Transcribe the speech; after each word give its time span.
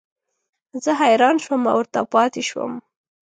زه 0.83 0.91
حیران 1.01 1.35
شوم 1.43 1.61
او 1.73 1.77
ورته 1.79 1.99
پاتې 2.13 2.41
شوم. 2.49 2.71